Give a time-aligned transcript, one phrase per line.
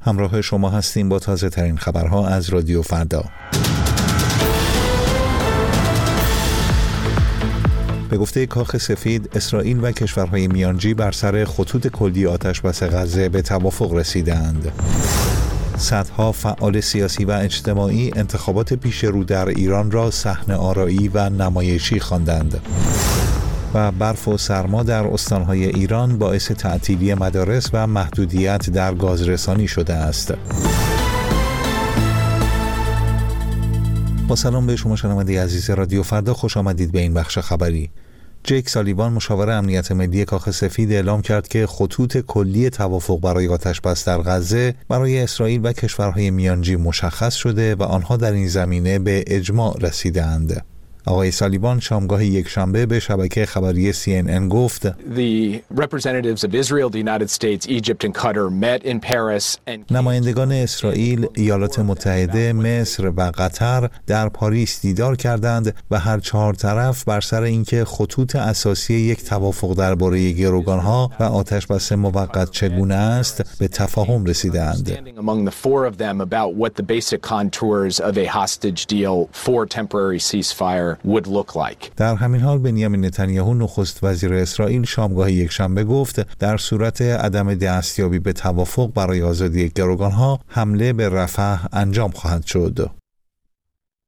[0.00, 3.24] همراه شما هستیم با تازه ترین خبرها از رادیو فردا
[8.10, 13.28] به گفته کاخ سفید اسرائیل و کشورهای میانجی بر سر خطوط کلی آتش بس غزه
[13.28, 14.72] به توافق رسیدند
[15.80, 22.00] صدها فعال سیاسی و اجتماعی انتخابات پیش رو در ایران را صحنه آرایی و نمایشی
[22.00, 22.60] خواندند.
[23.74, 29.94] و برف و سرما در استانهای ایران باعث تعطیلی مدارس و محدودیت در گازرسانی شده
[29.94, 30.34] است.
[34.28, 37.90] با سلام به شما شنونده عزیز رادیو فردا خوش آمدید به این بخش خبری.
[38.44, 43.80] جیک سالیوان مشاور امنیت ملی کاخ سفید اعلام کرد که خطوط کلی توافق برای آتش
[43.80, 48.98] بس در غزه برای اسرائیل و کشورهای میانجی مشخص شده و آنها در این زمینه
[48.98, 50.64] به اجماع رسیدند.
[51.06, 54.86] آقای سالیبان شامگاه یک شنبه به شبکه خبری CNN گفت
[59.90, 67.04] نمایندگان اسرائیل، ایالات متحده، مصر و قطر در پاریس دیدار کردند و هر چهار طرف
[67.04, 73.58] بر سر اینکه خطوط اساسی یک توافق درباره گروگانها و آتش بس موقت چگونه است
[73.58, 74.98] به تفاهم رسیدند.
[81.96, 88.18] در همین حال بنیامین نتانیاهو نخست وزیر اسرائیل شامگاه یکشنبه گفت در صورت عدم دستیابی
[88.18, 92.99] به توافق برای آزادی گروگانها حمله به رفح انجام خواهد شد.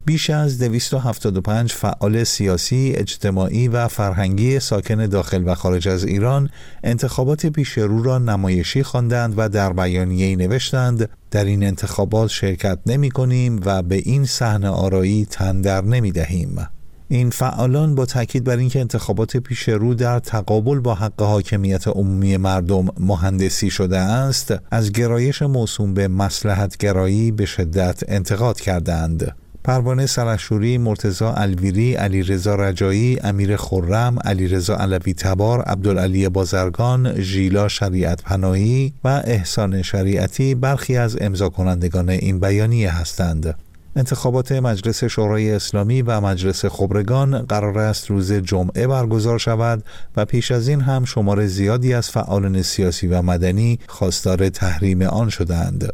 [0.05, 6.51] بیش از 275 فعال سیاسی، اجتماعی و فرهنگی ساکن داخل و خارج از ایران
[6.85, 13.11] انتخابات پیش رو را نمایشی خواندند و در بیانیه نوشتند در این انتخابات شرکت نمی
[13.11, 16.69] کنیم و به این صحنه آرایی تندر نمی دهیم.
[17.09, 22.37] این فعالان با تاکید بر اینکه انتخابات پیش رو در تقابل با حق حاکمیت عمومی
[22.37, 29.35] مردم مهندسی شده است از گرایش موسوم به مسلحت گرایی به شدت انتقاد کردند
[29.65, 38.23] پروانه سلحشوری، مرتزا الویری، علیرضا رجایی، امیر خرم، علیرضا علوی تبار، عبدالعلی بازرگان، ژیلا شریعت
[38.23, 43.55] پناهی و احسان شریعتی برخی از امضا کنندگان این بیانیه هستند.
[43.97, 49.85] انتخابات مجلس شورای اسلامی و مجلس خبرگان قرار است روز جمعه برگزار شود
[50.17, 55.29] و پیش از این هم شمار زیادی از فعالان سیاسی و مدنی خواستار تحریم آن
[55.29, 55.93] شدند.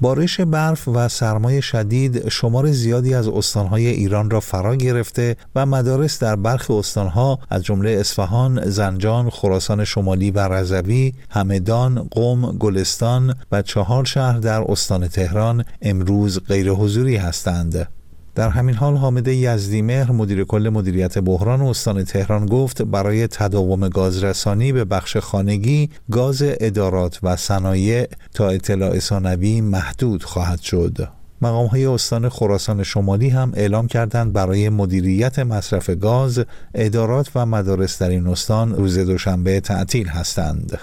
[0.00, 6.18] بارش برف و سرمای شدید شمار زیادی از استانهای ایران را فرا گرفته و مدارس
[6.18, 13.62] در برخی استانها از جمله اصفهان، زنجان، خراسان شمالی و رضوی، همدان، قم، گلستان و
[13.62, 17.95] چهار شهر در استان تهران امروز غیر حضوری هستند.
[18.36, 24.72] در همین حال حامد یزدیمهر مدیر کل مدیریت بحران استان تهران گفت برای تداوم گازرسانی
[24.72, 31.08] به بخش خانگی گاز ادارات و صنایع تا اطلاع ثانوی محدود خواهد شد.
[31.42, 38.02] مقام های استان خراسان شمالی هم اعلام کردند برای مدیریت مصرف گاز ادارات و مدارس
[38.02, 40.78] در این استان روز دوشنبه تعطیل هستند.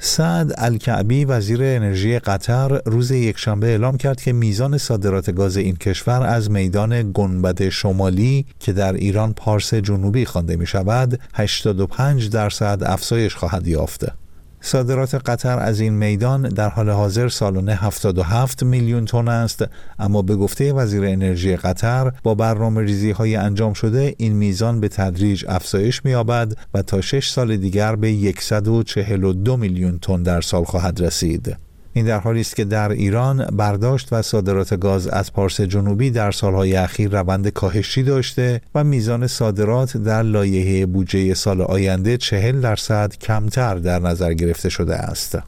[0.00, 6.22] سعد الکعبی وزیر انرژی قطر روز یکشنبه اعلام کرد که میزان صادرات گاز این کشور
[6.22, 13.34] از میدان گنبد شمالی که در ایران پارس جنوبی خوانده می شود 85 درصد افزایش
[13.34, 14.27] خواهد یافت.
[14.60, 19.64] صادرات قطر از این میدان در حال حاضر سالانه 77 میلیون تن است
[19.98, 24.88] اما به گفته وزیر انرژی قطر با برنامه ریزی های انجام شده این میزان به
[24.88, 31.00] تدریج افزایش می‌یابد و تا 6 سال دیگر به 142 میلیون تن در سال خواهد
[31.00, 31.67] رسید.
[31.92, 36.30] این در حالی است که در ایران برداشت و صادرات گاز از پارس جنوبی در
[36.30, 43.12] سالهای اخیر روند کاهشی داشته و میزان صادرات در لایحه بودجه سال آینده چهل درصد
[43.20, 45.38] کمتر در نظر گرفته شده است.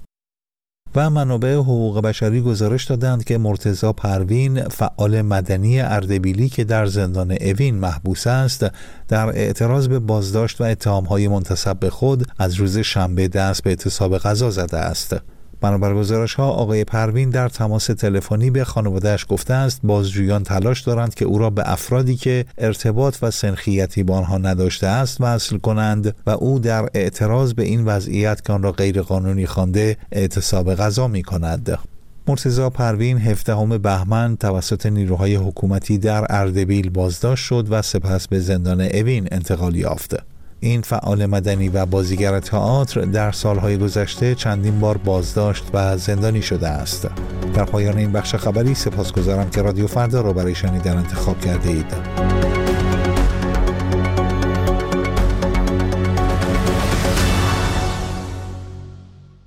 [0.95, 7.37] و منابع حقوق بشری گزارش دادند که مرتزا پروین فعال مدنی اردبیلی که در زندان
[7.41, 8.67] اوین محبوس است
[9.09, 14.19] در اعتراض به بازداشت و اتهامهای منتصب به خود از روز شنبه دست به اعتصاب
[14.19, 15.17] غذا زده است
[15.61, 21.15] بنابر گزارش ها آقای پروین در تماس تلفنی به خانوادهش گفته است بازجویان تلاش دارند
[21.15, 26.15] که او را به افرادی که ارتباط و سنخیتی با آنها نداشته است وصل کنند
[26.27, 31.23] و او در اعتراض به این وضعیت که آن را غیرقانونی خوانده اعتصاب غذا می
[31.23, 31.79] کند.
[32.27, 38.81] مرتزا پروین هفدهم بهمن توسط نیروهای حکومتی در اردبیل بازداشت شد و سپس به زندان
[38.81, 40.17] اوین انتقال یافت.
[40.61, 46.69] این فعال مدنی و بازیگر تئاتر در سالهای گذشته چندین بار بازداشت و زندانی شده
[46.69, 47.09] است.
[47.55, 52.30] در پایان این بخش خبری سپاسگزارم که رادیو فردا را برای شنیدن انتخاب کرده اید